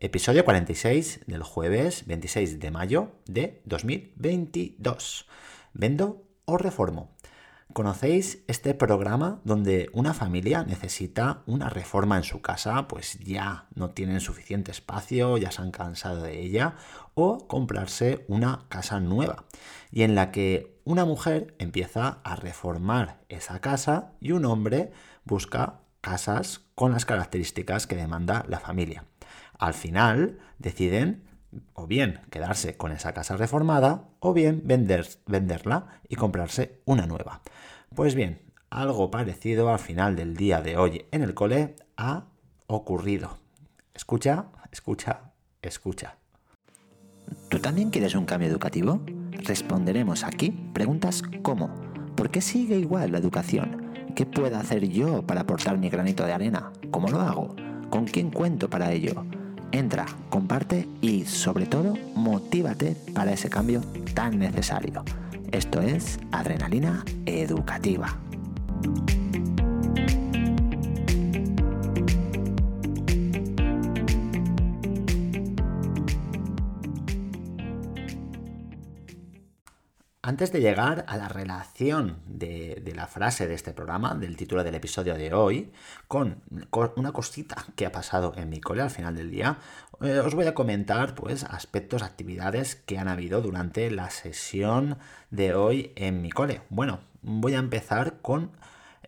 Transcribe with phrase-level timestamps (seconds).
[0.00, 5.26] Episodio 46 del jueves 26 de mayo de 2022.
[5.72, 7.16] ¿Vendo o reformo?
[7.72, 12.86] ¿Conocéis este programa donde una familia necesita una reforma en su casa?
[12.86, 16.76] Pues ya no tienen suficiente espacio, ya se han cansado de ella,
[17.14, 19.46] o comprarse una casa nueva,
[19.90, 24.92] y en la que una mujer empieza a reformar esa casa y un hombre
[25.24, 29.04] busca casas con las características que demanda la familia
[29.58, 31.24] al final deciden
[31.74, 37.40] o bien quedarse con esa casa reformada o bien vender, venderla y comprarse una nueva.
[37.94, 42.26] Pues bien, algo parecido al final del día de hoy en el cole ha
[42.66, 43.38] ocurrido.
[43.94, 45.32] Escucha, escucha,
[45.62, 46.16] escucha.
[47.48, 49.00] ¿Tú también quieres un cambio educativo?
[49.32, 51.70] Responderemos aquí preguntas como
[52.14, 53.90] ¿por qué sigue igual la educación?
[54.14, 56.72] ¿Qué puedo hacer yo para aportar mi granito de arena?
[56.90, 57.54] ¿Cómo lo hago?
[57.90, 59.24] ¿Con quién cuento para ello?
[59.72, 63.82] Entra, comparte y sobre todo motívate para ese cambio
[64.14, 65.04] tan necesario.
[65.52, 68.16] Esto es Adrenalina Educativa.
[80.28, 84.74] Antes de llegar a la relación de, la frase de este programa, del título del
[84.74, 85.72] episodio de hoy,
[86.06, 86.42] con,
[86.96, 89.56] una cosita que ha pasado en mi cole al final del día,
[90.02, 94.98] eh, os voy a comentar pues aspectos, actividades que han habido durante la sesión
[95.30, 96.60] de hoy en mi cole.
[96.68, 98.50] Bueno, voy a empezar con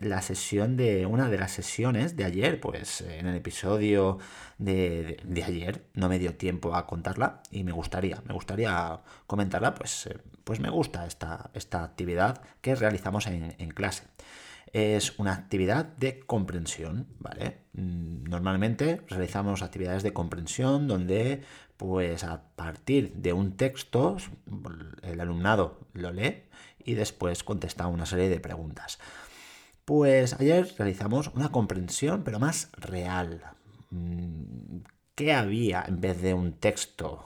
[0.00, 4.18] la sesión de una de las sesiones de ayer, pues en el episodio
[4.58, 10.06] de, ayer no me dio tiempo a contarla y me gustaría, me gustaría comentarla, pues,
[10.06, 14.04] eh, pues me gusta esta, esta actividad que realizamos en, clase.
[14.72, 17.58] Es una actividad de comprensión, ¿vale?
[17.74, 21.42] Mm, normalmente realizamos actividades de comprensión donde,
[21.76, 24.16] pues a partir de un texto,
[25.02, 26.44] el alumnado lo lee
[26.84, 28.98] y después contesta una serie de preguntas.
[29.90, 33.42] Pues ayer realizamos una comprensión, pero más real.
[33.90, 34.82] Mm,
[35.16, 37.24] ¿Qué había en vez de un texto?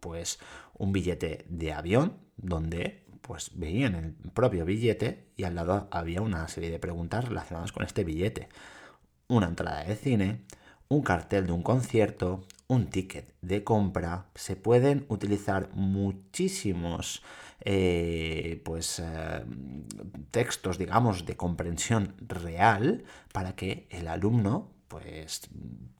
[0.00, 0.38] Pues
[0.78, 6.48] un billete de avión, donde pues veían el propio billete y al lado había una
[6.48, 8.48] serie de preguntas relacionadas con este billete.
[9.28, 10.46] Una entrada de cine,
[10.90, 14.26] un cartel de un concierto, un ticket de compra.
[14.34, 17.22] Se pueden utilizar muchísimos
[17.60, 19.44] eh, pues, eh,
[20.32, 25.42] textos, digamos, de comprensión real para que el alumno pues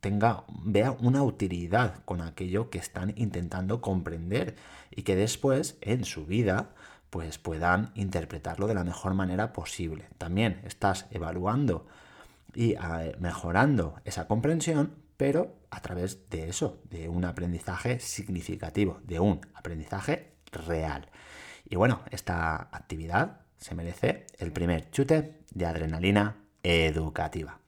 [0.01, 4.57] tenga, vea una utilidad con aquello que están intentando comprender
[4.91, 6.71] y que después en su vida
[7.11, 10.09] pues puedan interpretarlo de la mejor manera posible.
[10.19, 11.87] También estás evaluando
[12.55, 12.75] y
[13.19, 20.33] mejorando esa comprensión, pero a través de eso, de un aprendizaje significativo, de un aprendizaje
[20.53, 21.09] real.
[21.69, 27.61] Y bueno, esta actividad se merece el primer chute de adrenalina educativa.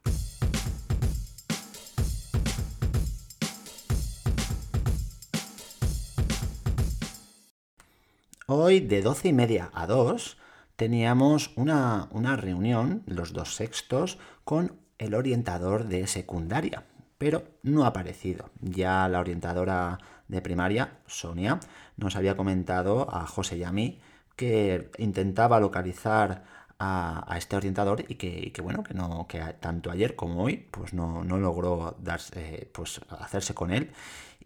[8.46, 10.36] Hoy de 12 y media a 2
[10.76, 16.84] teníamos una, una reunión, los dos sextos, con el orientador de secundaria,
[17.18, 18.50] pero no ha aparecido.
[18.60, 21.60] Ya la orientadora de primaria, Sonia,
[21.96, 24.00] nos había comentado a José y a mí
[24.36, 26.44] que intentaba localizar
[26.78, 31.22] a, este orientador y que, bueno, que no, que tanto ayer como hoy, pues no,
[31.24, 33.92] logró darse, pues hacerse con él.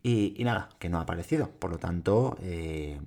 [0.03, 1.48] Y, nada, que no ha aparecido.
[1.50, 3.00] Por lo tanto, eh,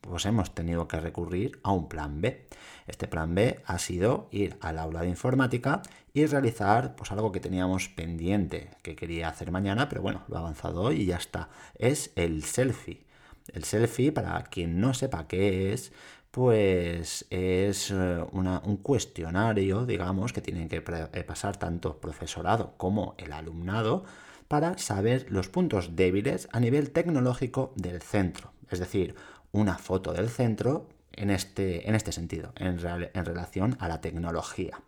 [0.00, 2.46] pues hemos tenido que recurrir a un plan B.
[2.86, 7.40] Este plan B ha sido ir al aula de informática y realizar pues algo que
[7.40, 11.48] teníamos pendiente, que quería hacer mañana, pero bueno, lo he avanzado hoy y ya está.
[11.76, 13.04] Es el selfie.
[13.52, 15.92] El selfie, para quien no sepa qué es,
[16.30, 20.82] pues es eh, un cuestionario, digamos, que tienen que
[21.12, 24.04] eh, pasar tanto profesorado como el alumnado
[24.46, 28.52] para saber los puntos débiles a nivel tecnológico del centro.
[28.70, 29.14] Es decir,
[29.52, 32.78] una foto del centro en este, en este sentido, en,
[33.14, 34.80] en relación a la tecnología.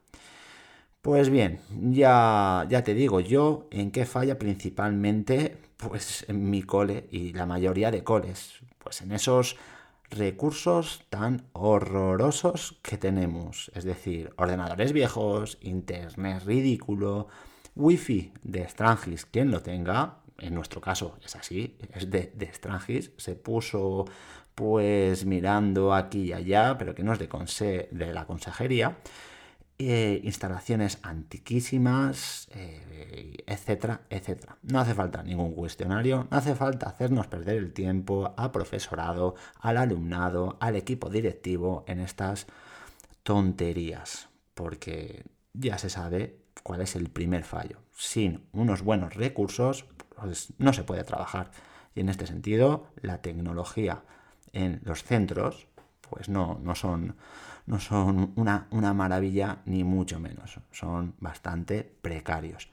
[1.03, 1.59] Pues bien,
[1.91, 7.91] ya, ya te digo yo en qué falla principalmente pues mi cole y la mayoría
[7.91, 9.57] de coles, pues en esos
[10.11, 17.27] recursos tan horrorosos que tenemos, es decir, ordenadores viejos, internet ridículo,
[17.75, 22.51] wifi de Strangis, quien lo tenga, en nuestro caso es así, es de, de
[23.17, 24.05] se puso
[24.55, 28.99] pues mirando aquí y allá, pero que no es de, de la consejería.
[29.79, 34.57] eh, instalaciones antiquísimas, eh, etcétera, etcétera.
[34.63, 39.77] No hace falta ningún cuestionario, no hace falta hacernos perder el tiempo al profesorado, al
[39.79, 42.47] alumnado, al equipo directivo en estas
[43.23, 47.79] tonterías, porque ya se sabe cuál es el primer fallo.
[47.97, 51.51] Sin unos buenos recursos, pues no se puede trabajar.
[51.95, 54.03] Y en este sentido, la tecnología
[54.53, 55.67] en los centros,
[56.09, 57.15] pues no, no son
[57.67, 62.69] no son una, maravilla ni mucho menos, son bastante precarios.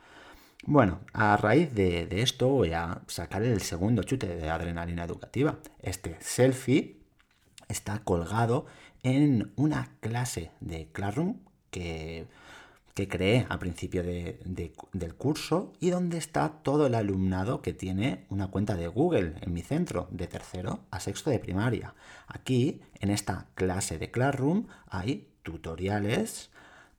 [0.66, 5.58] Bueno, a raíz de, esto voy a sacar el segundo chute de adrenalina educativa.
[5.82, 6.98] Este selfie
[7.68, 8.66] está colgado
[9.04, 11.38] en una clase de Classroom
[11.72, 12.28] que
[13.00, 18.48] que creé al principio del curso y donde está todo el alumnado que tiene una
[18.48, 21.96] cuenta de Google en mi centro, de tercero a sexto de primaria.
[22.28, 26.50] Aquí, en esta clase de Classroom, hay tutoriales,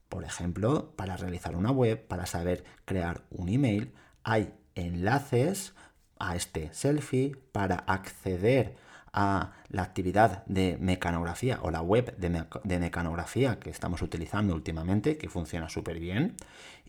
[0.09, 3.93] por ejemplo, para realizar una web, para saber crear un email,
[4.23, 5.75] hay enlaces
[6.17, 13.59] a este selfie para acceder a la actividad de mecanografía o la web de, mecanografía
[13.59, 16.35] que estamos utilizando últimamente, que funciona súper bien,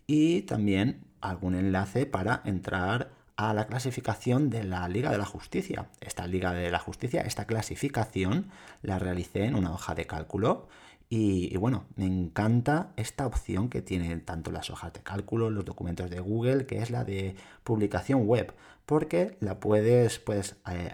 [0.07, 5.87] y también algún enlace para entrar a la clasificación de la Liga de la Justicia.
[6.01, 8.49] Esta Liga de la Justicia, esta clasificación
[8.81, 10.67] la realicé en una hoja de cálculo
[11.15, 16.09] y, bueno, me encanta esta opción que tienen tanto las hojas de cálculo, los documentos
[16.09, 18.53] de Google, que es la de publicación web,
[18.87, 20.91] porque la puedes, puedes eh,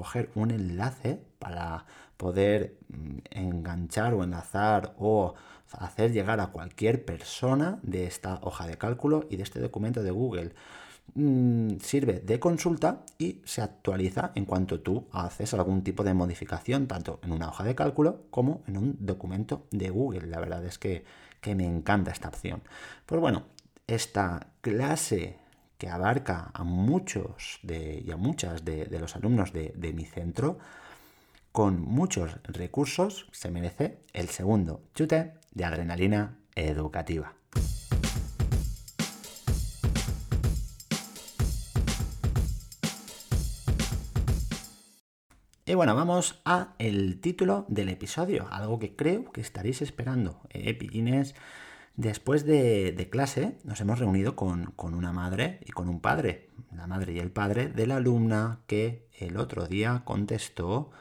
[0.00, 1.84] coger un enlace para
[2.16, 5.34] poder mm, enganchar o enlazar o
[5.72, 10.10] hacer llegar a cualquier persona de esta hoja de cálculo y de este documento de
[10.10, 10.54] Google.
[11.14, 16.86] Mm, sirve de consulta y se actualiza en cuanto tú haces algún tipo de modificación,
[16.86, 20.28] tanto en una hoja de cálculo como en un documento de Google.
[20.28, 21.04] La verdad es que,
[21.44, 22.62] me encanta esta opción.
[23.04, 23.42] Pues bueno,
[23.86, 25.36] esta clase
[25.80, 30.58] que abarca a muchos de, y a muchas de, los alumnos de, mi centro,
[31.52, 37.32] con muchos recursos, se merece el segundo chute de adrenalina educativa.
[45.64, 50.42] Y bueno, vamos a el título del episodio, algo que creo que estaréis esperando.
[50.50, 50.76] Eh,
[52.00, 57.12] Después de, clase nos hemos reunido con, una madre y con un padre, la madre
[57.12, 60.92] y el padre de la alumna que el otro día contestó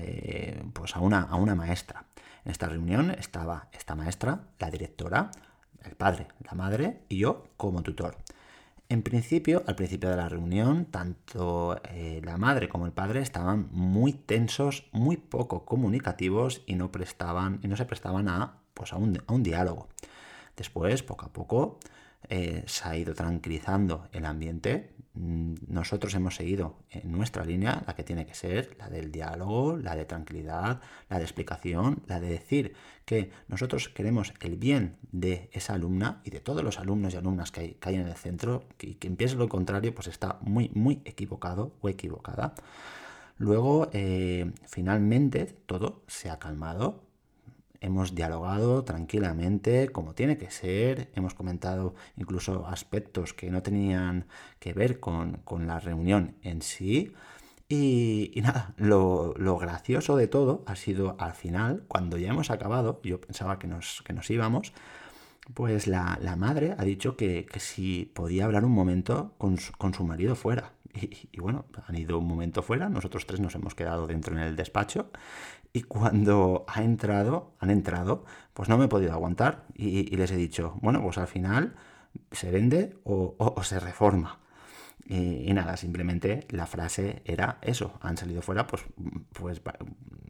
[0.00, 2.06] eh, pues a una, a una maestra.
[2.46, 5.30] En esta reunión estaba esta maestra, la directora,
[5.84, 8.16] el padre, la madre y yo como tutor.
[8.88, 13.68] En principio, al principio de la reunión, tanto eh, la madre como el padre estaban
[13.72, 18.96] muy tensos, muy poco comunicativos y no prestaban y no se prestaban a, pues a,
[18.96, 19.88] un, a un diálogo.
[20.56, 21.78] Después, poco a poco,
[22.28, 24.94] eh, se ha ido tranquilizando el ambiente.
[25.14, 29.76] Mm, nosotros hemos seguido en nuestra línea, la que tiene que ser la del diálogo,
[29.76, 32.74] la de tranquilidad, la de explicación, la de decir
[33.04, 37.52] que nosotros queremos el bien de esa alumna y de todos los alumnos y alumnas
[37.52, 41.72] que hay, en el centro, y quien piense lo contrario, pues está muy, muy equivocado
[41.80, 42.54] o equivocada.
[43.38, 47.05] Luego, eh, finalmente, todo se ha calmado,
[47.80, 54.26] hemos dialogado tranquilamente como tiene que ser, hemos comentado incluso aspectos que no tenían
[54.58, 57.12] que ver con, la reunión en sí.
[57.68, 63.20] Y, nada, lo, gracioso de todo ha sido al final, cuando ya hemos acabado, yo
[63.20, 64.72] pensaba que nos, que nos íbamos,
[65.54, 70.72] pues la, madre ha dicho que, si podía hablar un momento con su, marido fuera.
[70.94, 74.42] Y, y, bueno, han ido un momento fuera, nosotros tres nos hemos quedado dentro en
[74.42, 75.10] el despacho
[75.76, 80.36] y cuando ha entrado, han entrado, pues no me he podido aguantar y, les he
[80.36, 81.74] dicho, bueno, pues al final
[82.32, 84.40] se vende o, se reforma.
[85.06, 88.84] Y, nada, simplemente la frase era eso, han salido fuera, pues,
[89.34, 89.60] pues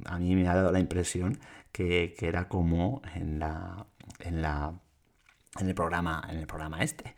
[0.07, 1.39] a mí me ha dado la impresión
[1.71, 3.87] que, era como en la,
[4.19, 4.75] en la
[5.61, 7.15] en el programa, en el programa este.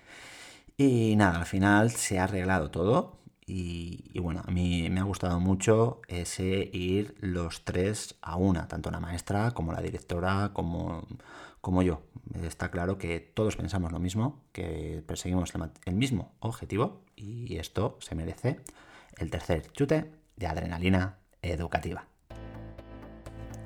[0.77, 3.21] Y nada, al final se ha arreglado todo.
[3.51, 8.91] Y, bueno, a mí me ha gustado mucho ese ir los tres a una, tanto
[8.91, 11.07] la maestra como la directora, como,
[11.63, 12.03] como yo.
[12.43, 15.55] Está claro que todos pensamos lo mismo, que perseguimos
[15.87, 18.61] el mismo objetivo y esto se merece
[19.17, 22.07] el tercer chute de adrenalina educativa.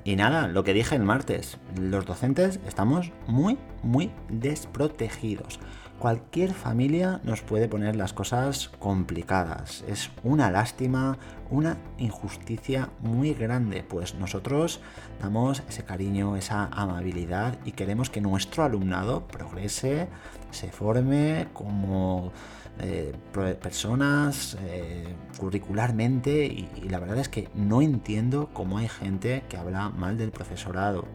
[0.05, 5.59] Y nada, lo que dije el martes, los docentes estamos muy, muy desprotegidos.
[6.03, 9.85] Cualquier familia nos puede poner las cosas complicadas.
[9.87, 11.17] Es una lástima,
[11.49, 14.81] una injusticia muy grande, pues nosotros
[15.21, 20.09] damos ese cariño, esa amabilidad y queremos que nuestro alumnado progrese,
[20.51, 22.33] se forme como
[22.81, 23.13] eh,
[23.61, 29.55] personas eh, curricularmente y, y la verdad es que no entiendo cómo hay gente que
[29.55, 31.05] habla mal del profesorado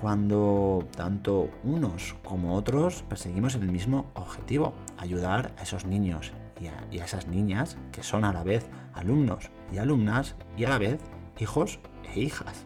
[0.00, 7.04] cuando tanto unos como otros perseguimos el mismo objetivo, ayudar a esos niños y a,
[7.04, 11.00] esas niñas que son a la vez alumnos y alumnas y a la vez
[11.38, 11.80] hijos
[12.14, 12.64] e hijas.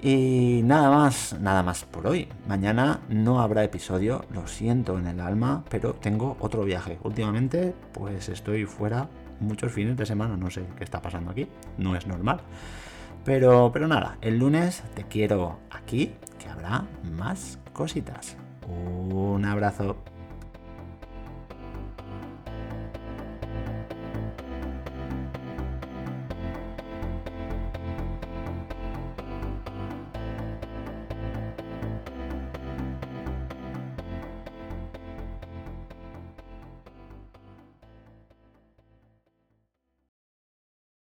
[0.00, 2.28] Y nada más, nada más por hoy.
[2.48, 6.98] Mañana no habrá episodio, lo siento en el alma, pero tengo otro viaje.
[7.02, 9.08] Últimamente, pues estoy fuera
[9.40, 12.40] muchos fines de semana, no sé qué está pasando aquí, no es normal.
[13.24, 18.36] Pero, pero nada, el lunes te quiero aquí, que habrá más cositas.
[18.66, 19.96] Un abrazo.